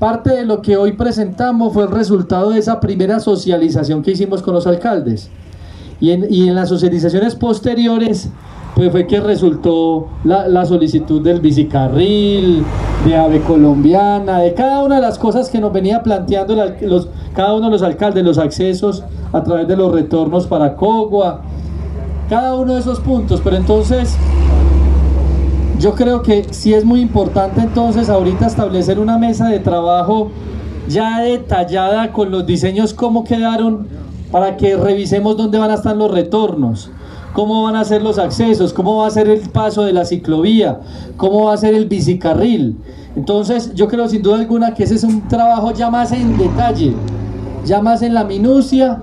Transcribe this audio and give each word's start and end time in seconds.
Parte 0.00 0.30
de 0.30 0.46
lo 0.46 0.62
que 0.62 0.78
hoy 0.78 0.92
presentamos 0.92 1.74
fue 1.74 1.82
el 1.82 1.90
resultado 1.90 2.52
de 2.52 2.58
esa 2.58 2.80
primera 2.80 3.20
socialización 3.20 4.00
que 4.00 4.12
hicimos 4.12 4.40
con 4.40 4.54
los 4.54 4.66
alcaldes. 4.66 5.28
Y 6.00 6.12
en, 6.12 6.26
y 6.30 6.48
en 6.48 6.54
las 6.54 6.70
socializaciones 6.70 7.34
posteriores 7.34 8.30
pues 8.74 8.90
fue 8.92 9.06
que 9.06 9.20
resultó 9.20 10.08
la, 10.24 10.48
la, 10.48 10.64
solicitud 10.64 11.20
del 11.20 11.40
bicicarril, 11.40 12.64
de 13.04 13.14
AVE 13.14 13.42
colombiana, 13.42 14.38
de 14.38 14.54
cada 14.54 14.82
una 14.82 14.94
de 14.94 15.02
las 15.02 15.18
cosas 15.18 15.50
que 15.50 15.60
nos 15.60 15.70
venía 15.70 16.02
planteando 16.02 16.56
los, 16.80 17.08
cada 17.34 17.52
uno 17.54 17.66
de 17.66 17.72
los 17.72 17.82
alcaldes, 17.82 18.24
los 18.24 18.38
accesos 18.38 19.04
a 19.34 19.44
través 19.44 19.68
de 19.68 19.76
los 19.76 19.92
retornos 19.92 20.46
para 20.46 20.76
Cogua, 20.76 21.42
cada 22.30 22.54
uno 22.54 22.72
de 22.72 22.80
esos 22.80 23.00
puntos. 23.00 23.42
Pero 23.44 23.56
entonces, 23.56 24.16
yo 25.80 25.94
creo 25.94 26.22
que 26.22 26.46
sí 26.50 26.74
es 26.74 26.84
muy 26.84 27.00
importante 27.00 27.60
entonces 27.60 28.08
ahorita 28.08 28.46
establecer 28.46 29.00
una 29.00 29.18
mesa 29.18 29.48
de 29.48 29.58
trabajo 29.58 30.30
ya 30.88 31.20
detallada 31.20 32.12
con 32.12 32.30
los 32.30 32.46
diseños 32.46 32.94
cómo 32.94 33.24
quedaron 33.24 33.88
para 34.30 34.56
que 34.56 34.76
revisemos 34.76 35.36
dónde 35.36 35.58
van 35.58 35.70
a 35.70 35.74
estar 35.74 35.96
los 35.96 36.10
retornos 36.10 36.90
cómo 37.32 37.62
van 37.62 37.76
a 37.76 37.84
ser 37.84 38.02
los 38.02 38.18
accesos, 38.18 38.72
cómo 38.72 38.98
va 38.98 39.06
a 39.06 39.10
ser 39.10 39.28
el 39.28 39.40
paso 39.50 39.84
de 39.84 39.92
la 39.92 40.04
ciclovía, 40.04 40.80
cómo 41.16 41.44
va 41.44 41.54
a 41.54 41.56
ser 41.56 41.74
el 41.74 41.86
bicicarril. 41.86 42.76
Entonces 43.16 43.72
yo 43.74 43.88
creo 43.88 44.08
sin 44.08 44.22
duda 44.22 44.40
alguna 44.40 44.74
que 44.74 44.84
ese 44.84 44.96
es 44.96 45.04
un 45.04 45.26
trabajo 45.28 45.72
ya 45.72 45.90
más 45.90 46.12
en 46.12 46.36
detalle, 46.36 46.94
ya 47.64 47.80
más 47.80 48.02
en 48.02 48.14
la 48.14 48.24
minucia, 48.24 49.02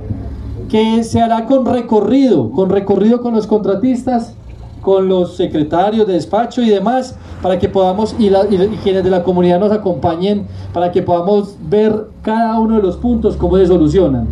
que 0.70 1.04
se 1.04 1.22
hará 1.22 1.46
con 1.46 1.66
recorrido, 1.66 2.52
con 2.52 2.70
recorrido 2.70 3.22
con 3.22 3.34
los 3.34 3.48
contratistas, 3.48 4.34
con 4.81 5.08
los 5.08 5.36
secretarios 5.36 6.08
de 6.08 6.13
despacho 6.13 6.62
y 6.62 6.70
demás, 6.70 7.16
para 7.41 7.59
que 7.59 7.70
podamos, 7.70 8.16
y, 8.17 8.27
y 8.27 8.80
quienes 8.84 9.03
de 9.03 9.09
la 9.09 9.23
comunidad 9.23 9.59
nos 9.59 9.72
acompañen, 9.72 10.48
para 10.73 10.91
que 10.91 11.02
podamos 11.02 11.55
ver 11.62 12.08
cada 12.22 12.59
uno 12.59 12.77
de 12.77 12.81
los 12.81 12.98
puntos, 12.98 13.36
cómo 13.36 13.58
se 13.58 13.67
solucionan. 13.67 14.27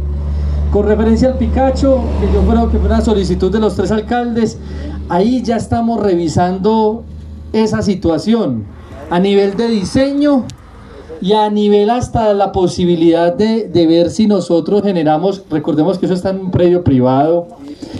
Con 0.71 0.87
referencia 0.87 1.29
al 1.29 1.37
Picacho, 1.37 2.02
que 2.20 2.34
yo 2.34 2.41
creo 2.41 2.70
que 2.70 2.77
fue 2.77 2.87
una 2.87 3.02
solicitud 3.02 3.52
de 3.52 3.60
los 3.60 3.76
tres 3.76 3.91
alcaldes, 3.91 4.60
ahí 5.10 5.41
ya 5.41 5.55
estamos 5.55 6.02
revisando 6.02 7.04
esa 7.54 7.82
situación 7.82 8.65
a 9.09 9.20
nivel 9.20 9.55
de 9.55 9.68
diseño 9.68 10.46
y 11.21 11.34
a 11.34 11.49
nivel 11.49 11.90
hasta 11.90 12.34
la 12.34 12.52
posibilidad 12.52 13.34
de, 13.34 13.68
de, 13.68 13.87
ver 13.87 14.09
si 14.09 14.27
nosotros 14.27 14.82
generamos, 14.84 15.43
recordemos 15.49 15.98
que 15.98 16.07
eso 16.07 16.15
está 16.15 16.32
en 16.32 16.40
un 16.40 16.52
predio 16.52 16.84
privado, 16.84 17.48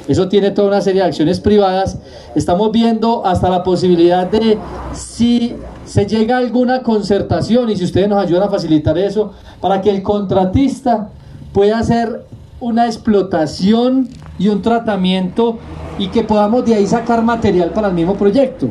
eso 0.08 0.28
tiene 0.28 0.52
toda 0.52 0.68
una 0.68 0.82
serie 0.82 1.02
de 1.02 1.08
acciones 1.08 1.40
privadas, 1.40 1.98
estamos 2.36 2.72
viendo 2.72 3.26
hasta 3.26 3.50
la 3.50 3.64
posibilidad 3.64 4.30
de 4.30 4.58
si 4.94 5.56
se 5.86 6.06
llega 6.06 6.36
a 6.36 6.40
alguna 6.40 6.84
concertación 6.84 7.70
y 7.70 7.76
si 7.76 7.86
ustedes 7.86 8.10
nos 8.10 8.24
ayudan 8.24 8.44
a 8.44 8.50
facilitar 8.50 8.98
eso, 8.98 9.34
para 9.62 9.82
que 9.82 9.90
el 9.90 10.04
contratista 10.04 11.10
pueda 11.54 11.80
hacer 11.80 12.26
una 12.60 12.86
explotación 12.86 14.10
y 14.38 14.50
un 14.50 14.62
tratamiento 14.62 15.58
y 15.98 16.08
que 16.08 16.24
podamos 16.24 16.66
de 16.66 16.76
ahí 16.76 16.88
sacar 16.88 17.24
material 17.24 17.72
para 17.72 17.88
el 17.88 17.94
mismo 17.94 18.16
proyecto. 18.16 18.68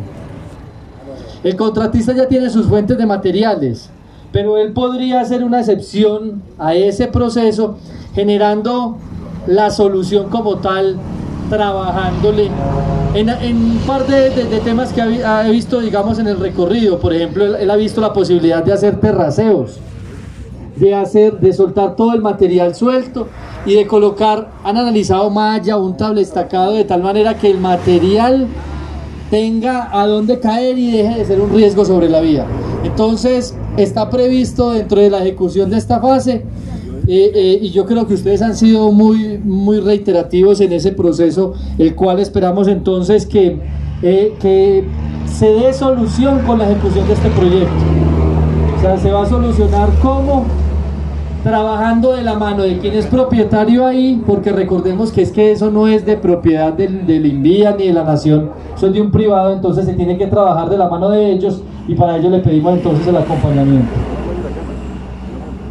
El 1.42 1.56
contratista 1.56 2.12
ya 2.12 2.27
tiene 2.27 2.50
sus 2.50 2.66
fuentes 2.66 2.97
de 2.97 3.06
materiales, 3.06 3.91
pero 4.32 4.58
él 4.58 4.72
podría 4.72 5.20
hacer 5.20 5.44
una 5.44 5.60
excepción 5.60 6.42
a 6.58 6.75
ese 6.75 7.06
proceso 7.06 7.78
generando 8.14 8.98
la 9.47 9.70
solución 9.70 10.28
como 10.31 10.56
tal, 10.56 10.97
trabajándole 11.50 12.50
en, 13.14 13.28
un 13.56 13.78
par 13.87 14.06
de, 14.06 14.31
temas 14.64 14.92
que 14.92 15.03
ha, 15.03 15.42
visto, 15.42 15.81
digamos, 15.81 16.19
en 16.19 16.27
el 16.27 16.39
recorrido. 16.39 16.98
Por 16.98 17.14
ejemplo, 17.14 17.56
él 17.56 17.70
ha 17.70 17.77
visto 17.77 18.00
la 18.00 18.12
posibilidad 18.12 18.62
de 18.65 18.72
hacer 18.72 19.00
terraceos 19.00 19.78
de 20.77 20.95
hacer, 20.95 21.39
de 21.39 21.53
soltar 21.53 21.97
todo 21.97 22.15
el 22.15 22.20
material 22.20 22.75
suelto 22.75 23.28
y 23.65 23.75
de 23.75 23.87
colocar, 23.87 24.50
han 24.65 24.77
analizado 24.77 25.31
malla, 25.31 25.77
un 25.77 25.97
tablet 25.97 26.25
destacado 26.25 26.72
de 26.72 26.84
tal 26.84 27.03
manera 27.03 27.39
que 27.39 27.50
el 27.50 27.61
material 27.61 28.49
tenga 29.31 29.88
a 29.93 30.06
dónde 30.06 30.41
caer 30.41 30.78
y 30.78 30.93
deje 30.93 31.19
de 31.19 31.25
ser 31.25 31.41
un 31.41 31.50
riesgo 31.50 31.84
sobre 31.84 32.09
la 32.09 32.21
vía. 32.21 32.47
Entonces, 32.82 33.56
está 33.76 34.11
previsto 34.11 34.72
dentro 34.72 35.00
de 35.00 35.11
la 35.11 35.21
ejecución 35.21 35.71
de 35.71 35.78
esta 35.78 36.00
fase 36.00 36.44
eh, 37.06 37.32
eh, 37.34 37.59
y 37.60 37.70
yo 37.70 37.84
creo 37.84 38.06
que 38.06 38.15
ustedes 38.15 38.41
han 38.41 38.56
sido 38.56 38.91
muy, 38.91 39.38
muy 39.38 39.81
reiterativos 39.81 40.60
en 40.60 40.72
ese 40.72 40.92
proceso, 40.92 41.53
el 41.78 41.94
cual 41.94 42.19
esperamos 42.19 42.66
entonces 42.66 43.26
que, 43.26 43.59
eh, 44.03 44.34
que 44.41 44.84
se 45.26 45.50
dé 45.50 45.72
solución 45.75 46.41
con 46.47 46.59
la 46.59 46.70
ejecución 46.70 47.06
de 47.06 47.12
este 47.12 47.28
proyecto. 47.31 47.84
O 48.78 48.81
sea, 48.81 48.97
se 48.98 49.10
va 49.10 49.22
a 49.22 49.26
solucionar 49.26 49.91
cómo 50.00 50.44
trabajando 51.43 52.12
de 52.12 52.22
la 52.22 52.38
mano 52.38 52.62
de 52.62 52.78
quien 52.78 52.94
es 52.94 53.04
propietario 53.06 53.87
ahí, 53.87 54.22
porque 54.26 54.50
recordemos 54.50 55.12
que 55.12 55.20
es 55.20 55.31
que 55.31 55.53
eso 55.53 55.70
no 55.70 55.87
es 55.87 56.06
de 56.06 56.16
propiedad 56.16 56.72
del, 56.72 57.06
del 57.06 57.26
INVIA 57.26 57.76
ni 57.76 57.88
de 57.88 57.93
la 57.93 58.04
nación, 58.04 58.50
es 58.75 58.93
de 58.93 59.00
un 59.00 59.10
privado, 59.10 59.53
entonces 59.53 59.84
se 59.84 59.93
tiene 59.93 60.16
que 60.16 60.26
trabajar 60.26 60.70
de 60.70 60.78
la 60.78 60.88
mano 60.88 61.10
de 61.10 61.32
ellos 61.32 61.60
y 61.87 61.94
para 61.94 62.16
ello 62.16 62.31
le 62.31 62.38
pedimos 62.38 62.78
entonces 62.78 63.06
el 63.06 63.16
acompañamiento. 63.19 64.13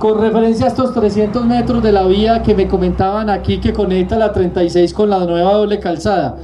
Con 0.04 0.20
referencia 0.20 0.66
a 0.66 0.68
estos 0.68 0.94
300 0.94 1.46
metros 1.46 1.82
de 1.82 1.94
la 1.94 2.06
vía 2.06 2.44
que 2.44 2.54
me 2.54 2.68
comentaban 2.68 3.30
aquí 3.30 3.60
que 3.60 3.72
conecta 3.72 4.18
la 4.18 4.34
36 4.34 4.94
con 4.94 5.10
la 5.10 5.26
nueva 5.26 5.54
doble 5.54 5.80
calzada, 5.80 6.36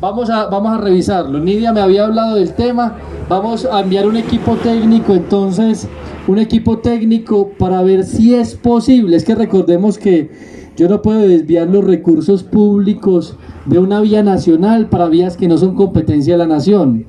vamos 0.00 0.30
a, 0.30 0.46
vamos 0.46 0.72
a 0.72 0.80
revisarlo. 0.80 1.38
Nidia 1.38 1.74
me 1.74 1.82
había 1.82 2.06
hablado 2.06 2.36
del 2.36 2.54
tema, 2.54 2.96
vamos 3.28 3.66
a 3.66 3.80
enviar 3.80 4.06
un 4.06 4.16
equipo 4.16 4.56
técnico 4.56 5.12
entonces 5.12 5.86
un 6.26 6.38
equipo 6.38 6.78
técnico 6.78 7.50
para 7.58 7.82
ver 7.82 8.04
si 8.04 8.34
es 8.34 8.54
posible. 8.54 9.14
Es 9.14 9.26
que 9.26 9.34
recordemos 9.34 9.98
que 9.98 10.30
yo 10.78 10.88
no 10.88 11.02
puedo 11.02 11.20
desviar 11.20 11.68
los 11.68 11.84
recursos 11.84 12.42
públicos 12.42 13.36
de 13.66 13.78
una 13.78 14.00
vía 14.00 14.22
nacional 14.22 14.86
para 14.86 15.10
vías 15.10 15.36
que 15.36 15.48
no 15.48 15.58
son 15.58 15.74
competencia 15.74 16.32
de 16.32 16.38
la 16.38 16.46
nación. 16.46 17.04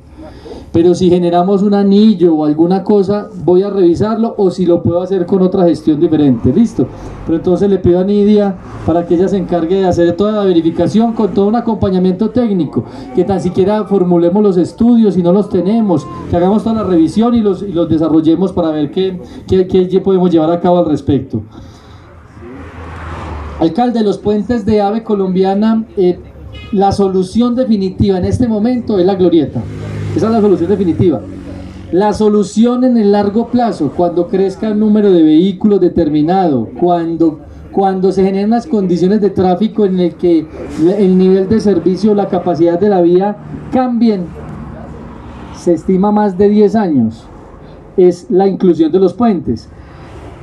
Pero 0.73 0.95
si 0.95 1.07
generamos 1.07 1.61
un 1.61 1.75
anillo 1.75 2.34
o 2.34 2.45
alguna 2.45 2.84
cosa, 2.84 3.29
voy 3.45 3.61
a 3.61 3.69
revisarlo 3.69 4.34
o 4.38 4.50
si 4.50 4.66
lo 4.66 4.81
puedo 4.81 5.03
hacer 5.03 5.28
con 5.28 5.44
otra 5.44 5.66
gestión 5.66 6.00
diferente. 6.00 6.51
Listo. 6.51 6.88
Pero 7.28 7.38
entonces 7.38 7.69
le 7.69 7.78
pido 7.78 8.00
a 8.00 8.03
Nidia 8.03 8.57
para 8.84 9.06
que 9.06 9.13
ella 9.13 9.28
se 9.28 9.38
encargue 9.38 9.75
de 9.75 9.85
hacer 9.85 10.17
toda 10.17 10.31
la 10.31 10.45
verificación 10.45 11.13
con 11.13 11.31
todo 11.31 11.45
un 11.45 11.56
acompañamiento 11.56 12.31
técnico. 12.31 12.85
Que 13.16 13.23
tan 13.23 13.39
siquiera 13.39 13.84
formulemos 13.84 14.41
los 14.41 14.57
estudios 14.57 15.16
y 15.16 15.22
no 15.22 15.31
los 15.31 15.47
tenemos. 15.47 16.07
Que 16.31 16.38
hagamos 16.38 16.63
toda 16.63 16.78
la 16.78 16.84
revisión 16.84 17.35
y 17.35 17.41
los, 17.41 17.63
desarrollemos 17.88 18.51
para 18.51 18.72
ver 18.72 18.90
qué 18.90 20.01
podemos 20.03 20.31
llevar 20.31 20.50
a 20.50 20.59
cabo 20.59 20.79
al 20.79 20.85
respecto. 20.85 21.44
Alcalde, 23.59 24.03
los 24.03 24.17
puentes 24.17 24.66
de 24.66 24.81
ave 24.81 25.03
colombiana, 25.03 25.85
eh, 25.95 26.19
la 26.72 26.91
solución 26.91 27.53
definitiva 27.53 28.17
en 28.17 28.25
este 28.25 28.47
momento 28.47 28.97
es 28.97 29.05
la 29.05 29.13
glorieta. 29.13 29.61
Esa 30.16 30.28
es 30.28 30.31
la 30.31 30.41
solución 30.41 30.69
definitiva. 30.69 31.22
La 31.91 32.13
solución 32.13 32.84
en 32.84 32.97
el 32.97 33.12
largo 33.12 33.47
plazo, 33.47 33.91
cuando 33.96 34.28
crezca 34.28 34.68
el 34.68 34.79
número 34.79 35.12
de 35.12 35.24
vehículos 35.24 35.79
determinado, 35.79 36.69
cuando, 36.79 37.40
cuando 37.72 38.12
se 38.12 38.23
generen 38.23 38.50
las 38.50 38.68
condiciones 38.68 39.22
de 39.22 39.29
tráfico 39.29 39.85
en 39.85 40.00
el 40.00 40.16
que 40.16 40.47
el 40.97 41.18
nivel 41.18 41.47
de 41.50 41.59
servicio, 41.59 42.16
la 42.16 42.29
capacidad 42.29 42.79
de 42.79 42.90
la 42.90 43.02
vía 43.02 43.38
cambien, 43.72 44.25
se 45.56 45.73
estima 45.73 46.12
más 46.12 46.38
de 46.38 46.50
10 46.50 46.75
años, 46.75 47.25
es 47.96 48.29
la 48.29 48.47
inclusión 48.47 48.91
de 48.91 49.00
los 49.00 49.13
puentes. 49.13 49.69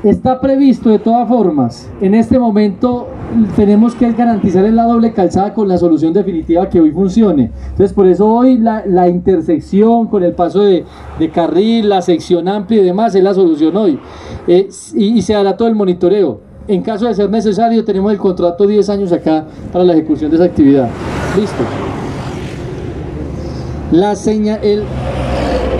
Está 0.02 0.40
previsto 0.40 0.88
de 0.88 0.98
todas 0.98 1.28
formas, 1.28 1.90
en 2.00 2.14
este 2.14 2.38
momento 2.38 3.08
tenemos 3.56 3.94
que 3.94 4.12
garantizar 4.12 4.64
la 4.64 4.84
doble 4.84 5.12
calzada 5.12 5.54
con 5.54 5.68
la 5.68 5.78
solución 5.78 6.12
definitiva 6.12 6.68
que 6.68 6.80
hoy 6.80 6.90
funcione. 6.90 7.50
Entonces 7.70 7.92
por 7.92 8.06
eso 8.06 8.26
hoy 8.26 8.58
la, 8.58 9.08
intersección 9.08 10.06
con 10.08 10.22
el 10.22 10.32
paso 10.32 10.62
de, 10.62 10.84
carril, 11.32 11.88
la 11.88 12.02
sección 12.02 12.48
amplia 12.48 12.80
y 12.80 12.84
demás 12.84 13.14
es 13.14 13.22
la 13.22 13.34
solución 13.34 13.76
hoy. 13.76 13.98
Eh, 14.46 14.68
y, 14.94 15.22
se 15.22 15.34
hará 15.34 15.56
todo 15.56 15.68
el 15.68 15.74
monitoreo. 15.74 16.40
En 16.68 16.82
caso 16.82 17.06
de 17.06 17.14
ser 17.14 17.30
necesario 17.30 17.84
tenemos 17.84 18.12
el 18.12 18.18
contrato 18.18 18.66
10 18.66 18.88
años 18.90 19.12
acá 19.12 19.46
para 19.72 19.84
la 19.84 19.92
ejecución 19.94 20.30
de 20.30 20.36
esa 20.36 20.44
actividad. 20.44 20.88
Listo. 21.36 21.64
La 23.92 24.14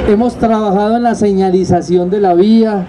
hemos 0.09 0.35
trabajado 0.35 0.97
en 0.97 1.05
la 1.05 1.15
señalización 1.15 2.11
de 2.11 2.21
la 2.21 2.35
vía, 2.35 2.87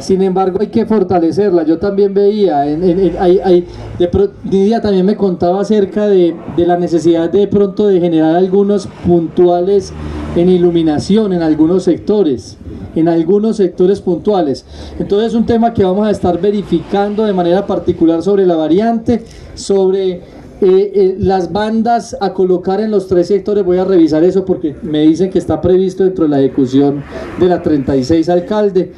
sin 0.00 0.22
embargo, 0.22 0.58
hay 0.60 0.68
que 0.68 0.86
fortalecerla. 0.86 1.64
Yo 1.64 1.78
también 1.78 2.14
veía, 2.14 2.66
en, 2.66 3.16
hay, 3.18 3.66
de 3.98 4.80
también 4.80 5.06
me 5.06 5.16
contaba 5.16 5.60
acerca 5.60 6.06
de, 6.06 6.34
la 6.56 6.76
necesidad 6.76 7.30
de 7.30 7.46
pronto 7.46 7.86
de 7.86 8.00
generar 8.00 8.36
algunos 8.36 8.88
puntuales 9.06 9.92
en 10.36 10.48
iluminación 10.48 11.32
en 11.32 11.42
algunos 11.42 11.84
sectores 11.84 12.56
en 12.96 13.08
algunos 13.08 13.56
sectores 13.56 14.00
puntuales. 14.00 14.64
Entonces 14.98 15.28
es 15.28 15.34
un 15.34 15.46
tema 15.46 15.72
que 15.72 15.84
vamos 15.84 16.08
a 16.08 16.10
estar 16.10 16.40
verificando 16.40 17.24
de 17.24 17.32
manera 17.32 17.64
particular 17.64 18.20
sobre 18.20 18.44
la 18.44 18.56
variante, 18.56 19.22
sobre 19.54 20.10
eh, 20.12 20.22
eh, 20.60 21.16
las 21.18 21.52
bandas 21.52 22.16
a 22.20 22.34
colocar 22.34 22.80
en 22.80 22.90
los 22.90 23.06
tres 23.06 23.28
sectores. 23.28 23.64
Voy 23.64 23.78
a 23.78 23.84
revisar 23.84 24.24
eso 24.24 24.44
porque 24.44 24.74
me 24.82 25.02
dicen 25.02 25.30
que 25.30 25.38
está 25.38 25.60
previsto 25.60 26.02
dentro 26.02 26.24
de 26.24 26.30
la 26.30 26.40
ejecución 26.40 27.04
de 27.38 27.46
la 27.46 27.62
36 27.62 28.28
alcalde 28.28 28.92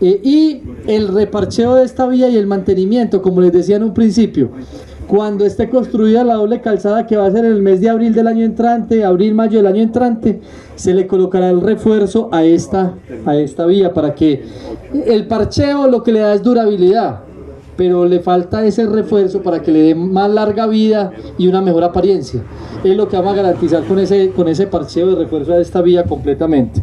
Eh, 0.00 0.20
y 0.22 0.62
el 0.86 1.08
reparcheo 1.08 1.74
de 1.74 1.84
esta 1.84 2.06
vía 2.06 2.28
y 2.28 2.36
el 2.36 2.46
mantenimiento, 2.46 3.20
como 3.20 3.40
les 3.40 3.52
decía 3.52 3.76
en 3.76 3.84
un 3.84 3.94
principio, 3.94 4.50
cuando 5.06 5.44
esté 5.44 5.68
construida 5.68 6.22
la 6.22 6.34
doble 6.34 6.60
calzada 6.60 7.06
que 7.06 7.16
va 7.16 7.26
a 7.26 7.30
ser 7.32 7.44
en 7.44 7.52
el 7.52 7.62
mes 7.62 7.80
de 7.80 7.90
abril 7.90 8.14
del 8.14 8.28
año 8.28 8.44
entrante, 8.44 9.04
abril-mayo 9.04 9.58
del 9.58 9.66
año 9.66 9.82
entrante, 9.82 10.40
se 10.76 10.94
le 10.94 11.08
colocará 11.08 11.50
el 11.50 11.60
refuerzo 11.60 12.28
a 12.30 12.44
esta, 12.44 12.94
a 13.26 13.36
esta 13.36 13.66
vía 13.66 13.92
para 13.92 14.14
que 14.14 14.44
el 15.06 15.26
parcheo 15.26 15.88
lo 15.88 16.04
que 16.04 16.12
le 16.12 16.20
da 16.20 16.32
es 16.34 16.42
durabilidad, 16.42 17.20
pero 17.76 18.06
le 18.06 18.20
falta 18.20 18.64
ese 18.64 18.86
refuerzo 18.86 19.42
para 19.42 19.60
que 19.60 19.72
le 19.72 19.82
dé 19.82 19.94
más 19.96 20.30
larga 20.30 20.68
vida 20.68 21.10
y 21.38 21.48
una 21.48 21.60
mejor 21.60 21.82
apariencia. 21.82 22.42
Es 22.84 22.96
lo 22.96 23.08
que 23.08 23.16
vamos 23.16 23.32
a 23.32 23.36
garantizar 23.36 23.82
con 23.84 23.98
ese, 23.98 24.30
con 24.30 24.46
ese 24.46 24.68
parcheo 24.68 25.08
de 25.08 25.16
refuerzo 25.16 25.54
a 25.54 25.58
esta 25.60 25.82
vía 25.82 26.04
completamente. 26.04 26.82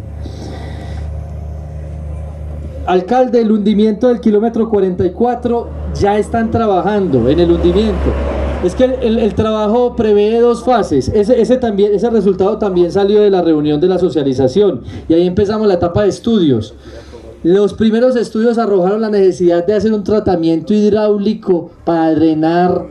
Alcalde, 2.88 3.42
el 3.42 3.52
hundimiento 3.52 4.08
del 4.08 4.22
kilómetro 4.22 4.70
44 4.70 5.68
ya 6.00 6.18
están 6.18 6.50
trabajando 6.50 7.28
en 7.28 7.42
el 7.42 7.52
hundimiento. 7.52 8.14
Es 8.64 8.76
que 8.76 8.86
el, 8.86 9.34
trabajo 9.36 9.94
prevé 9.96 10.40
dos 10.40 10.64
fases. 10.64 11.10
Ese, 11.10 11.58
también, 11.58 11.94
ese 11.94 12.10
resultado 12.10 12.58
también 12.58 12.90
salió 12.90 13.22
de 13.22 13.30
la 13.30 13.42
reunión 13.42 13.82
de 13.82 13.88
la 13.88 14.00
socialización 14.00 14.84
y 15.10 15.14
ahí 15.14 15.28
empezamos 15.28 15.68
la 15.68 15.74
etapa 15.74 16.04
de 16.04 16.10
estudios. 16.10 16.76
Los 17.44 17.74
primeros 17.74 18.16
estudios 18.16 18.58
arrojaron 18.58 19.02
la 19.02 19.10
necesidad 19.10 19.66
de 19.68 19.74
hacer 19.74 19.92
un 19.92 20.06
tratamiento 20.06 20.74
hidráulico 20.74 21.70
para 21.84 22.16
drenar 22.16 22.88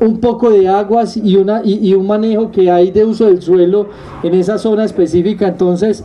un 0.00 0.20
poco 0.20 0.50
de 0.50 0.68
aguas 0.68 1.16
y, 1.16 1.36
una, 1.36 1.62
y 1.64 1.92
un 1.94 2.06
manejo 2.06 2.52
que 2.52 2.70
hay 2.70 2.92
de 2.92 3.04
uso 3.04 3.26
del 3.26 3.42
suelo 3.42 3.88
en 4.22 4.34
esa 4.34 4.56
zona 4.56 4.84
específica. 4.84 5.48
Entonces, 5.48 6.04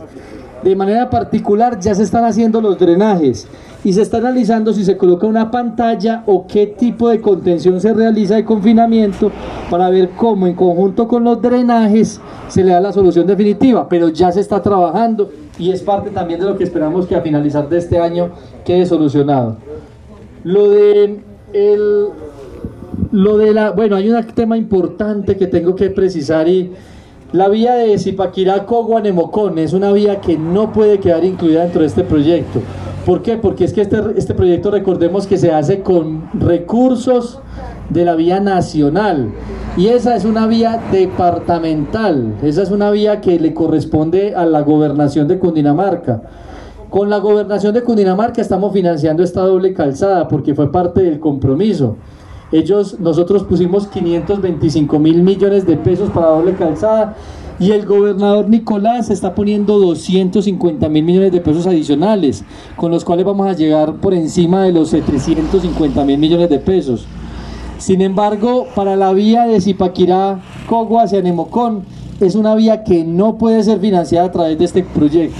de 0.62 0.76
manera 0.76 1.10
particular 1.10 1.78
ya 1.80 1.94
se 1.94 2.02
están 2.02 2.24
haciendo 2.24 2.60
los 2.60 2.78
drenajes 2.78 3.46
y 3.84 3.92
se 3.92 4.02
está 4.02 4.18
analizando 4.18 4.72
si 4.72 4.84
se 4.84 4.96
coloca 4.96 5.26
una 5.26 5.50
pantalla 5.50 6.22
o 6.26 6.46
qué 6.46 6.66
tipo 6.66 7.08
de 7.08 7.20
contención 7.20 7.80
se 7.80 7.92
realiza 7.92 8.36
de 8.36 8.44
confinamiento 8.44 9.32
para 9.70 9.90
ver 9.90 10.10
cómo 10.10 10.46
en 10.46 10.54
conjunto 10.54 11.08
con 11.08 11.24
los 11.24 11.42
drenajes 11.42 12.20
se 12.48 12.62
le 12.62 12.72
da 12.72 12.80
la 12.80 12.92
solución 12.92 13.26
definitiva, 13.26 13.88
pero 13.88 14.08
ya 14.08 14.30
se 14.30 14.40
está 14.40 14.62
trabajando 14.62 15.30
y 15.58 15.72
es 15.72 15.82
parte 15.82 16.10
también 16.10 16.40
de 16.40 16.46
lo 16.46 16.56
que 16.56 16.64
esperamos 16.64 17.06
que 17.06 17.16
a 17.16 17.20
finalizar 17.20 17.68
de 17.68 17.78
este 17.78 17.98
año 17.98 18.30
quede 18.64 18.86
solucionado. 18.86 19.56
Lo 20.44 20.68
de 20.70 21.20
el 21.52 22.06
lo 23.10 23.36
de 23.36 23.52
la 23.52 23.70
bueno, 23.70 23.96
hay 23.96 24.08
un 24.10 24.22
tema 24.28 24.56
importante 24.56 25.36
que 25.36 25.46
tengo 25.46 25.74
que 25.74 25.90
precisar 25.90 26.48
y 26.48 26.72
la 27.32 27.48
vía 27.48 27.74
de 27.74 27.98
Zipaquirá 27.98 28.66
Coguanemocón 28.66 29.58
es 29.58 29.72
una 29.72 29.90
vía 29.92 30.20
que 30.20 30.36
no 30.36 30.72
puede 30.72 31.00
quedar 31.00 31.24
incluida 31.24 31.62
dentro 31.62 31.80
de 31.80 31.86
este 31.86 32.04
proyecto. 32.04 32.60
¿Por 33.06 33.22
qué? 33.22 33.36
Porque 33.36 33.64
es 33.64 33.72
que 33.72 33.80
este, 33.80 34.00
este 34.16 34.34
proyecto 34.34 34.70
recordemos 34.70 35.26
que 35.26 35.38
se 35.38 35.50
hace 35.50 35.80
con 35.80 36.28
recursos 36.34 37.40
de 37.88 38.04
la 38.04 38.14
vía 38.14 38.38
nacional 38.38 39.32
y 39.76 39.88
esa 39.88 40.14
es 40.14 40.24
una 40.24 40.46
vía 40.46 40.80
departamental, 40.92 42.34
esa 42.42 42.62
es 42.62 42.70
una 42.70 42.90
vía 42.90 43.20
que 43.20 43.40
le 43.40 43.54
corresponde 43.54 44.34
a 44.34 44.44
la 44.44 44.60
gobernación 44.60 45.26
de 45.26 45.38
Cundinamarca. 45.38 46.22
Con 46.90 47.08
la 47.08 47.18
gobernación 47.18 47.72
de 47.72 47.82
Cundinamarca 47.82 48.42
estamos 48.42 48.74
financiando 48.74 49.22
esta 49.22 49.40
doble 49.40 49.72
calzada 49.72 50.28
porque 50.28 50.54
fue 50.54 50.70
parte 50.70 51.02
del 51.02 51.18
compromiso. 51.18 51.96
Ellos, 52.52 53.00
nosotros 53.00 53.44
pusimos 53.44 53.86
525 53.86 54.98
mil 54.98 55.22
millones 55.22 55.66
de 55.66 55.78
pesos 55.78 56.10
para 56.10 56.28
doble 56.28 56.52
calzada 56.52 57.16
y 57.58 57.70
el 57.70 57.86
gobernador 57.86 58.46
Nicolás 58.46 59.08
está 59.08 59.34
poniendo 59.34 59.78
250 59.78 60.86
mil 60.90 61.02
millones 61.02 61.32
de 61.32 61.40
pesos 61.40 61.66
adicionales, 61.66 62.44
con 62.76 62.90
los 62.90 63.06
cuales 63.06 63.24
vamos 63.24 63.46
a 63.46 63.54
llegar 63.54 63.94
por 63.94 64.12
encima 64.12 64.64
de 64.64 64.72
los 64.72 64.90
350 64.90 66.04
mil 66.04 66.18
millones 66.18 66.50
de 66.50 66.58
pesos. 66.58 67.06
Sin 67.78 68.02
embargo, 68.02 68.66
para 68.74 68.96
la 68.96 69.14
vía 69.14 69.46
de 69.46 69.58
Zipaquirá, 69.58 70.40
Cogua 70.68 71.04
hacia 71.04 71.22
Nemocón, 71.22 71.84
es 72.20 72.34
una 72.34 72.54
vía 72.54 72.84
que 72.84 73.02
no 73.02 73.38
puede 73.38 73.62
ser 73.62 73.80
financiada 73.80 74.26
a 74.26 74.32
través 74.32 74.58
de 74.58 74.66
este 74.66 74.82
proyecto. 74.82 75.36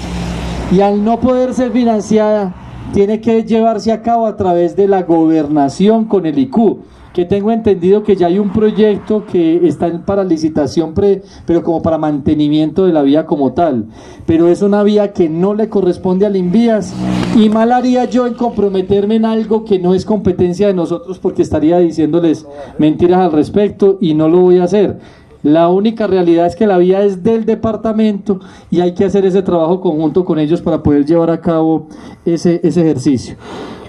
Y 0.72 0.80
al 0.80 1.04
no 1.04 1.20
poder 1.20 1.52
ser 1.52 1.72
financiada, 1.72 2.54
tiene 2.94 3.20
que 3.20 3.44
llevarse 3.44 3.92
a 3.92 4.00
cabo 4.00 4.26
a 4.26 4.36
través 4.36 4.76
de 4.76 4.88
la 4.88 5.02
gobernación 5.02 6.06
con 6.06 6.24
el 6.24 6.38
IQ 6.38 6.78
que 7.12 7.24
tengo 7.24 7.52
entendido 7.52 8.02
que 8.02 8.16
ya 8.16 8.26
hay 8.28 8.38
un 8.38 8.52
proyecto 8.52 9.24
que 9.26 9.66
está 9.66 10.04
para 10.04 10.24
licitación, 10.24 10.94
pre, 10.94 11.22
pero 11.46 11.62
como 11.62 11.82
para 11.82 11.98
mantenimiento 11.98 12.86
de 12.86 12.92
la 12.92 13.02
vía 13.02 13.26
como 13.26 13.52
tal. 13.52 13.86
Pero 14.26 14.48
es 14.48 14.62
una 14.62 14.82
vía 14.82 15.12
que 15.12 15.28
no 15.28 15.54
le 15.54 15.68
corresponde 15.68 16.26
al 16.26 16.36
Invías 16.36 16.94
y 17.36 17.48
mal 17.48 17.72
haría 17.72 18.04
yo 18.06 18.26
en 18.26 18.34
comprometerme 18.34 19.16
en 19.16 19.24
algo 19.24 19.64
que 19.64 19.78
no 19.78 19.94
es 19.94 20.04
competencia 20.04 20.66
de 20.66 20.74
nosotros 20.74 21.18
porque 21.18 21.42
estaría 21.42 21.78
diciéndoles 21.78 22.46
mentiras 22.78 23.20
al 23.20 23.32
respecto 23.32 23.98
y 24.00 24.14
no 24.14 24.28
lo 24.28 24.40
voy 24.40 24.58
a 24.58 24.64
hacer. 24.64 24.98
La 25.42 25.68
única 25.68 26.06
realidad 26.06 26.46
es 26.46 26.54
que 26.54 26.68
la 26.68 26.78
vía 26.78 27.02
es 27.02 27.24
del 27.24 27.44
departamento 27.44 28.38
y 28.70 28.80
hay 28.80 28.94
que 28.94 29.04
hacer 29.04 29.26
ese 29.26 29.42
trabajo 29.42 29.80
conjunto 29.80 30.24
con 30.24 30.38
ellos 30.38 30.62
para 30.62 30.82
poder 30.82 31.04
llevar 31.04 31.30
a 31.30 31.40
cabo 31.40 31.88
ese, 32.24 32.60
ese 32.62 32.80
ejercicio. 32.82 33.36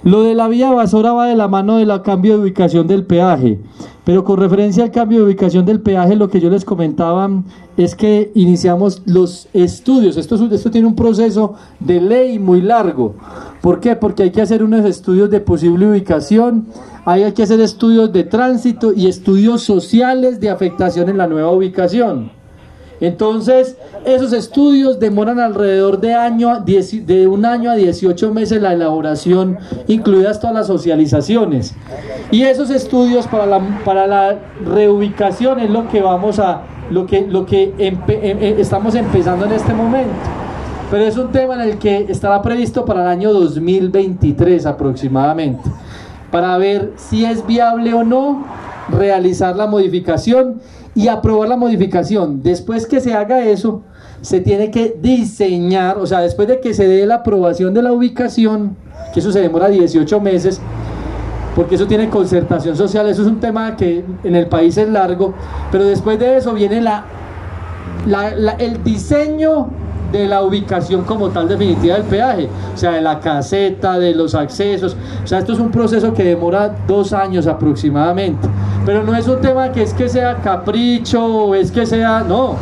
Lo 0.04 0.24
de 0.24 0.36
la 0.36 0.50
vía 0.50 0.70
Basora 0.70 1.14
va 1.14 1.28
de 1.28 1.36
la 1.38 1.48
mano 1.48 1.78
del 1.78 2.02
cambio 2.02 2.34
de 2.34 2.44
ubicación 2.44 2.88
del 2.88 3.06
peaje, 3.06 3.62
pero 4.04 4.26
con 4.26 4.38
referencia 4.38 4.84
al 4.84 4.92
cambio 4.92 5.20
de 5.20 5.26
ubicación 5.26 5.66
del 5.66 5.80
peaje, 5.80 6.18
lo 6.18 6.30
que 6.30 6.42
yo 6.42 6.50
les 6.50 6.66
comentaba 6.66 7.30
es 7.78 7.96
que 7.96 8.30
iniciamos 8.36 9.02
los 9.06 9.48
estudios. 9.54 10.18
Esto, 10.18 10.36
esto 10.52 10.72
tiene 10.72 10.88
un 10.88 10.96
proceso 10.96 11.54
de 11.80 12.02
ley 12.02 12.38
muy 12.38 12.62
largo. 12.62 13.16
¿Por 13.62 13.80
qué? 13.80 13.96
Porque 13.96 14.24
hay 14.24 14.32
que 14.32 14.42
hacer 14.42 14.62
unos 14.62 14.84
estudios 14.84 15.30
de 15.30 15.40
posible 15.40 15.88
ubicación, 15.88 16.68
hay 17.06 17.32
que 17.32 17.44
hacer 17.44 17.62
estudios 17.62 18.12
de 18.12 18.26
tránsito 18.26 18.92
y 18.92 19.08
estudios 19.08 19.62
sociales 19.62 20.42
de 20.42 20.50
afectación 20.50 21.08
en 21.08 21.18
la 21.18 21.28
nueva 21.28 21.52
ubicación. 21.52 22.43
Entonces, 23.04 23.76
esos 24.06 24.32
estudios 24.32 24.98
demoran 24.98 25.38
alrededor 25.38 26.00
de, 26.00 26.14
año, 26.14 26.62
de 26.62 27.28
un 27.28 27.46
año 27.46 27.70
a 27.70 27.76
18 27.76 28.34
meses 28.34 28.62
la 28.62 28.72
elaboración, 28.72 29.58
incluidas 29.90 30.40
todas 30.40 30.56
las 30.56 30.68
socializaciones. 30.68 31.76
Y 32.32 32.44
esos 32.44 32.70
estudios 32.70 33.28
para 33.28 33.46
la, 33.46 33.60
para 33.84 34.08
la 34.08 34.40
reubicación 34.66 35.60
es 35.60 35.70
lo 35.70 35.90
que 35.90 36.02
vamos 36.02 36.40
a, 36.40 36.62
lo 36.92 37.06
que, 37.06 37.28
lo 37.28 37.46
que 37.46 37.74
em, 37.78 37.98
em, 38.08 38.38
estamos 38.58 38.96
empezando 38.96 39.48
en 39.48 39.52
este 39.52 39.74
momento. 39.74 40.14
Pero 40.90 41.04
es 41.04 41.18
un 41.18 41.30
tema 41.30 41.56
en 41.56 41.72
el 41.72 41.80
que 41.80 42.06
estará 42.08 42.42
previsto 42.42 42.86
para 42.86 43.02
el 43.02 43.08
año 43.10 43.34
2023 43.34 44.66
aproximadamente, 44.66 45.70
para 46.32 46.58
ver 46.58 46.94
si 46.96 47.25
es 47.25 47.46
viable 47.46 47.94
o 47.94 48.06
no 48.06 48.46
realizar 48.88 49.58
la 49.58 49.68
modificación 49.68 50.62
y 50.96 51.08
aprobar 51.08 51.50
la 51.50 51.58
modificación. 51.58 52.44
Después 52.44 52.86
que 52.86 53.00
se 53.00 53.14
haga 53.14 53.44
eso, 53.46 53.84
se 54.22 54.40
tiene 54.40 54.72
que 54.72 54.98
diseñar, 55.02 55.98
o 55.98 56.06
sea, 56.06 56.22
después 56.22 56.48
de 56.48 56.60
que 56.60 56.74
se 56.74 56.88
dé 56.88 57.06
la 57.06 57.16
aprobación 57.16 57.74
de 57.74 57.82
la 57.82 57.92
ubicación, 57.92 58.78
que 59.14 59.20
eso 59.20 59.32
se 59.32 59.42
demora 59.42 59.68
18 59.68 60.22
meses, 60.22 60.62
porque 61.56 61.76
eso 61.76 61.88
tiene 61.88 62.10
concertación 62.10 62.76
social, 62.76 63.08
eso 63.10 63.22
es 63.22 63.28
un 63.28 63.40
tema 63.40 63.76
que 63.76 64.04
en 64.24 64.36
el 64.36 64.48
país 64.48 64.78
es 64.78 64.90
largo, 64.90 65.34
pero 65.72 65.86
después 65.86 66.18
de 66.20 66.38
eso 66.38 66.54
viene 66.54 66.82
la, 66.82 67.06
el 68.58 68.84
diseño 68.84 69.70
de 70.12 70.28
la 70.28 70.44
ubicación 70.44 71.04
como 71.04 71.30
tal 71.30 71.48
definitiva 71.48 71.96
del 71.96 72.04
peaje, 72.04 72.48
o 72.74 72.78
sea, 72.78 72.92
de 72.92 73.02
la 73.02 73.20
caseta, 73.20 74.00
de 74.00 74.14
los 74.14 74.36
accesos, 74.36 74.96
o 75.24 75.28
sea, 75.28 75.40
esto 75.40 75.54
es 75.54 75.60
un 75.60 75.72
proceso 75.72 76.14
que 76.14 76.24
demora 76.24 76.74
dos 76.88 77.14
años 77.14 77.48
aproximadamente. 77.48 78.48
Pero 78.86 79.04
no 79.04 79.16
es 79.16 79.28
un 79.28 79.40
tema 79.40 79.72
que 79.72 79.84
es 79.84 79.94
que 79.94 80.10
sea 80.10 80.38
capricho 80.38 81.25
o 81.25 81.56
es 81.56 81.72
que 81.72 81.86
sea, 81.86 82.24
no. 82.28 82.58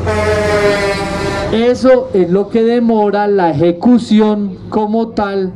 Eso 1.52 2.10
es 2.14 2.30
lo 2.30 2.50
que 2.50 2.64
demora 2.64 3.28
la 3.28 3.50
ejecución 3.50 4.58
como 4.70 5.10
tal 5.10 5.52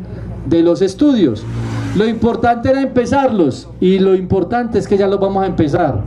de 0.47 0.63
los 0.63 0.81
estudios. 0.81 1.43
Lo 1.95 2.07
importante 2.07 2.69
era 2.69 2.81
empezarlos 2.81 3.69
y 3.79 3.99
lo 3.99 4.15
importante 4.15 4.79
es 4.79 4.87
que 4.87 4.97
ya 4.97 5.07
los 5.07 5.19
vamos 5.19 5.43
a 5.43 5.47
empezar. 5.47 6.01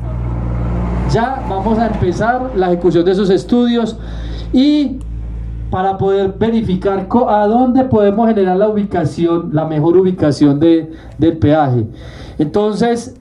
Ya 1.10 1.42
vamos 1.48 1.78
a 1.78 1.86
empezar 1.86 2.50
la 2.54 2.66
ejecución 2.66 3.04
de 3.04 3.12
esos 3.12 3.30
estudios 3.30 3.96
y 4.52 4.98
para 5.70 5.96
poder 5.98 6.34
verificar 6.38 7.06
a 7.28 7.46
dónde 7.46 7.84
podemos 7.84 8.28
generar 8.28 8.56
la 8.56 8.68
ubicación, 8.68 9.50
la 9.52 9.66
mejor 9.66 9.96
ubicación 9.96 10.58
de, 10.58 10.90
del 11.16 11.38
peaje. 11.38 11.86
Entonces, 12.38 13.17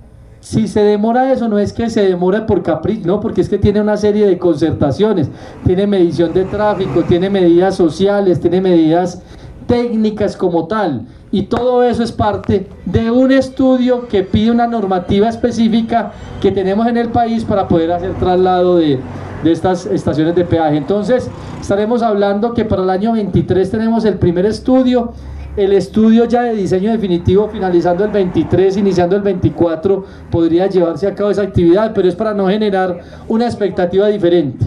si 0.48 0.70
se 0.70 0.80
demora 0.80 1.34
eso, 1.34 1.50
no 1.50 1.60
es 1.60 1.74
que 1.74 1.89
se 1.89 2.08
demore 2.08 2.39
por 2.44 2.63
capricho, 2.63 3.06
no, 3.06 3.20
porque 3.20 3.42
es 3.42 3.50
que 3.50 3.58
tiene 3.58 3.82
una 3.82 3.98
serie 3.98 4.25
de 4.25 4.38
concertaciones, 4.38 5.30
tiene 5.66 5.86
medición 5.88 6.34
de 6.34 6.46
tráfico, 6.46 7.04
tiene 7.04 7.30
medidas 7.30 7.75
sociales, 7.75 8.39
tiene 8.39 8.62
medidas 8.62 9.22
técnicas 9.66 10.38
como 10.38 10.66
tal. 10.68 11.06
Y 11.34 11.44
todo 11.44 11.84
eso 11.84 12.01
es 12.01 12.13
parte 12.13 12.70
de 12.86 13.12
un 13.12 13.34
estudio 13.34 14.08
que 14.08 14.24
pide 14.24 14.50
una 14.50 14.68
normativa 14.68 15.27
específica 15.27 16.13
que 16.39 16.54
tenemos 16.54 16.88
en 16.88 16.96
el 16.96 17.10
país 17.10 17.44
para 17.44 17.68
poder 17.68 17.92
hacer 17.92 18.13
traslado 18.13 18.77
de, 18.77 19.01
de 19.44 19.51
estas 19.51 19.86
estaciones 19.86 20.34
de 20.34 20.46
peaje. 20.46 20.77
Entonces, 20.77 21.30
estaremos 21.60 22.01
hablando 22.01 22.54
que 22.54 22.63
para 22.63 22.84
el 22.84 22.89
año 22.89 23.12
23 23.12 23.70
tenemos 23.70 24.06
el 24.06 24.18
primer 24.18 24.46
estudio 24.46 25.12
el 25.57 25.73
estudio 25.73 26.25
ya 26.25 26.43
de 26.43 26.53
diseño 26.53 26.91
definitivo 26.91 27.49
finalizando 27.49 28.05
el 28.05 28.11
23, 28.11 28.77
iniciando 28.77 29.15
el 29.15 29.23
24, 29.23 30.05
podría 30.29 30.67
llevarse 30.67 31.07
a 31.07 31.15
cabo 31.15 31.31
esa 31.31 31.41
actividad, 31.41 31.93
pero 31.95 32.07
es 32.07 32.15
para 32.15 32.35
no 32.35 32.47
generar 32.47 32.99
una 33.27 33.45
expectativa 33.45 34.07
diferente. 34.07 34.65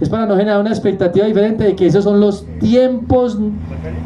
Es 0.00 0.08
para 0.08 0.26
no 0.26 0.36
generar 0.36 0.60
una 0.60 0.70
expectativa 0.70 1.24
diferente 1.24 1.62
de 1.62 1.76
que 1.76 1.86
esos 1.86 2.02
son 2.02 2.18
los 2.18 2.44
tiempos 2.58 3.38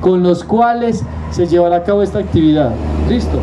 con 0.02 0.22
los 0.22 0.44
cuales 0.44 1.02
se 1.30 1.46
llevará 1.46 1.76
a 1.76 1.82
cabo 1.82 2.02
esta 2.02 2.18
actividad. 2.18 2.72
¿Listo? 3.08 3.38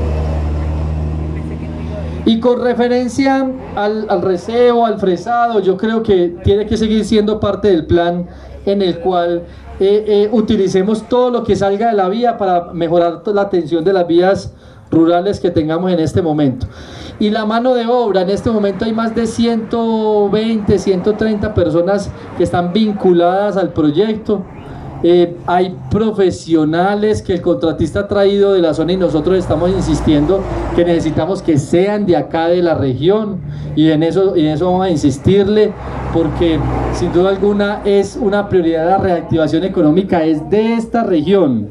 Y 2.24 2.40
con 2.40 2.62
referencia 2.62 3.52
al, 3.76 4.06
al 4.10 4.22
receo, 4.22 4.86
al 4.86 5.00
fresado, 5.00 5.60
yo 5.60 5.76
creo 5.76 6.04
que 6.04 6.36
tiene 6.44 6.68
que 6.68 6.78
seguir 6.78 7.04
siendo 7.04 7.40
parte 7.40 7.70
del 7.70 7.88
plan 7.88 8.28
en 8.66 8.82
el 8.82 9.00
cual 9.00 9.44
eh, 9.80 10.06
eh, 10.08 10.30
utilicemos 10.32 11.08
todo 11.08 11.30
lo 11.30 11.44
que 11.44 11.56
salga 11.56 11.90
de 11.90 11.96
la 11.96 12.10
vía 12.10 12.38
para 12.38 12.74
mejorar 12.74 13.22
la 13.26 13.42
atención 13.42 13.84
de 13.84 13.94
las 13.94 14.08
vías 14.08 14.54
rurales 14.92 15.40
que 15.40 15.52
tengamos 15.52 15.92
en 15.92 16.00
este 16.00 16.22
momento. 16.22 16.68
Y 17.20 17.30
la 17.30 17.46
mano 17.46 17.74
de 17.74 17.86
obra, 17.86 18.22
en 18.22 18.30
este 18.30 18.50
momento 18.50 18.86
hay 18.86 18.94
más 18.94 19.16
de 19.16 19.28
120, 19.28 20.78
130 20.78 21.54
personas 21.54 22.12
que 22.38 22.44
están 22.44 22.74
vinculadas 22.74 23.58
al 23.58 23.70
proyecto. 23.70 24.44
Eh, 25.08 25.36
hay 25.46 25.76
profesionales 25.92 27.22
que 27.22 27.34
el 27.34 27.42
contratista 27.44 28.00
ha 28.00 28.08
traído 28.08 28.54
de 28.54 28.60
la 28.60 28.74
zona 28.74 28.94
y 28.94 28.98
nosotros 28.98 29.38
estamos 29.38 29.70
insistiendo 29.70 30.42
que 30.76 30.84
necesitamos 30.84 31.44
que 31.44 31.60
sean 31.60 32.08
de 32.08 32.18
acá 32.18 32.48
de 32.48 32.64
la 32.64 32.74
región 32.74 33.38
y 33.76 33.92
en 33.92 34.02
eso, 34.02 34.36
en 34.36 34.48
eso 34.48 34.66
vamos 34.66 34.88
a 34.88 34.90
insistirle 34.90 35.74
porque 36.12 36.58
sin 36.94 37.14
duda 37.14 37.30
alguna 37.30 37.82
es 37.86 38.18
una 38.20 38.50
prioridad 38.50 38.90
la 38.90 38.98
reactivación 38.98 39.64
económica, 39.64 40.24
es 40.24 40.50
de 40.50 40.74
esta 40.74 41.04
región. 41.04 41.68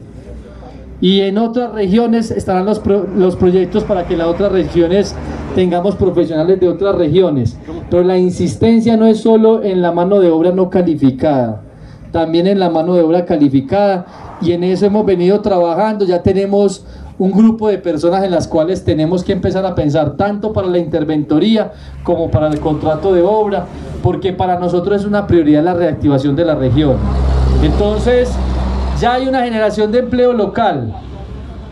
Y 1.00 1.23
en 1.23 1.37
otras 1.37 1.73
regiones 1.73 2.31
estarán 2.31 2.67
los, 2.67 2.81
los 3.17 3.35
proyectos 3.35 3.83
para 3.83 4.07
que 4.07 4.12
en 4.12 4.21
las 4.21 4.29
otras 4.29 4.53
regiones 4.53 5.12
tengamos 5.57 5.97
profesionales 5.97 6.61
de 6.61 6.69
otras 6.69 6.95
regiones. 6.95 7.59
Pero 7.91 8.05
la 8.05 8.17
insistencia 8.17 8.97
no 8.97 9.09
es 9.09 9.19
solo 9.19 9.64
en 9.64 9.83
la 9.83 9.91
mano 9.91 10.21
de 10.21 10.31
obra 10.31 10.53
no 10.53 10.71
calificada 10.71 11.63
también 12.14 12.47
en 12.47 12.61
la 12.61 12.71
mano 12.71 12.94
de 12.94 13.02
obra 13.02 13.25
calificada 13.25 14.06
y 14.40 14.52
en 14.52 14.62
eso 14.62 14.87
hemos 14.87 15.04
venido 15.04 15.40
trabajando, 15.40 16.04
ya 16.04 16.23
tenemos 16.23 16.87
un 17.18 17.33
grupo 17.33 17.66
de 17.66 17.78
personas 17.78 18.23
en 18.23 18.30
las 18.30 18.47
cuales 18.47 18.85
tenemos 18.85 19.25
que 19.25 19.33
empezar 19.33 19.66
a 19.66 19.75
pensar 19.75 20.12
tanto 20.16 20.52
para 20.52 20.68
la 20.68 20.78
interventoría 20.78 21.73
como 22.04 22.30
para 22.30 22.47
el 22.47 22.61
contrato 22.61 23.12
de 23.12 23.23
obra, 23.23 23.66
porque 24.00 24.33
para 24.33 24.61
nosotros 24.61 25.00
es 25.00 25.09
una 25.09 25.26
prioridad 25.26 25.64
la 25.64 25.75
reactivación 25.75 26.37
de 26.37 26.44
la 26.44 26.54
región. 26.54 26.99
Entonces, 27.64 28.30
ya 29.00 29.14
hay 29.14 29.26
una 29.26 29.42
generación 29.42 29.90
de 29.90 29.99
empleo 29.99 30.33
local, 30.33 30.94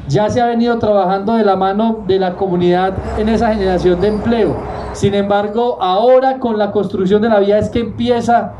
ya 0.09 0.29
se 0.29 0.41
ha 0.41 0.47
venido 0.47 0.77
trabajando 0.81 1.37
de 1.37 1.45
la 1.45 1.55
mano 1.55 2.03
de 2.09 2.19
la 2.19 2.35
comunidad 2.35 2.95
en 3.17 3.29
esa 3.29 3.53
generación 3.53 4.01
de 4.01 4.09
empleo. 4.09 4.57
Sin 4.93 5.15
embargo, 5.15 5.79
ahora 5.81 6.41
con 6.41 6.59
la 6.59 6.73
construcción 6.73 7.23
de 7.23 7.29
la 7.29 7.39
vía 7.39 7.59
es 7.59 7.69
que 7.69 7.79
empieza 7.79 8.55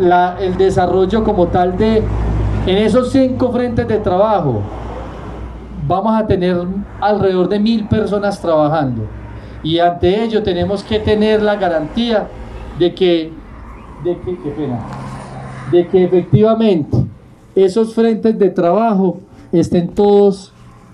el 0.00 0.56
desarrollo 0.56 1.24
como 1.24 1.48
tal 1.48 1.76
de, 1.76 2.02
en 2.66 2.78
esos 2.78 3.10
cinco 3.10 3.50
frentes 3.52 3.86
de 3.86 3.98
trabajo, 3.98 4.62
vamos 5.86 6.18
a 6.18 6.26
tener 6.26 6.56
alrededor 7.00 7.48
de 7.48 7.58
mil 7.58 7.88
personas 7.88 8.40
trabajando. 8.40 9.02
Y 9.62 9.78
ante 9.78 10.22
ello 10.24 10.42
tenemos 10.42 10.82
que 10.82 10.98
tener 10.98 11.42
la 11.42 11.56
garantía 11.56 12.28
de 12.78 12.94
que, 12.94 13.32
de 14.04 14.18
que, 14.20 14.38
de 15.70 15.88
que 15.88 16.04
efectivamente 16.04 16.96
esos 17.54 17.94
frentes 17.94 18.38
de 18.38 18.50
trabajo 18.50 19.18
estén 19.52 19.88
todos 19.88 20.52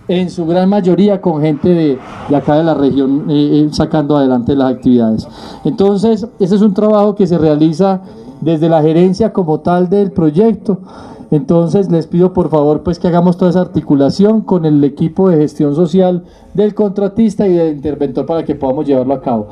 en 0.08 0.30
su 0.30 0.46
gran 0.46 0.68
mayoría 0.68 1.20
con 1.20 1.42
gente 1.42 1.68
de, 1.68 1.98
de 2.28 2.36
acá 2.36 2.56
de 2.56 2.64
la 2.64 2.74
región 2.74 3.26
eh, 3.28 3.66
eh, 3.66 3.68
sacando 3.72 4.16
adelante 4.16 4.54
las 4.54 4.74
actividades. 4.74 5.28
Entonces, 5.64 6.26
ese 6.38 6.54
es 6.54 6.62
un 6.62 6.74
trabajo 6.74 7.14
que 7.14 7.26
se 7.26 7.38
realiza 7.38 8.00
desde 8.40 8.68
la 8.68 8.82
gerencia 8.82 9.32
como 9.32 9.60
tal 9.60 9.88
del 9.88 10.12
proyecto. 10.12 10.78
Entonces 11.30 11.90
les 11.90 12.06
pido 12.06 12.32
por 12.32 12.50
favor 12.50 12.82
pues 12.82 12.98
que 12.98 13.08
hagamos 13.08 13.36
toda 13.36 13.50
esa 13.50 13.60
articulación 13.60 14.42
con 14.42 14.64
el 14.64 14.82
equipo 14.84 15.28
de 15.28 15.38
gestión 15.38 15.74
social 15.74 16.24
del 16.54 16.74
contratista 16.74 17.48
y 17.48 17.52
del 17.52 17.74
interventor 17.74 18.26
para 18.26 18.44
que 18.44 18.54
podamos 18.54 18.86
llevarlo 18.86 19.14
a 19.14 19.20
cabo. 19.20 19.48